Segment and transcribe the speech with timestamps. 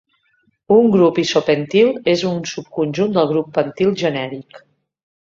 [0.75, 4.57] Un grup isopentil és un subconjunt del grup pentil genèric.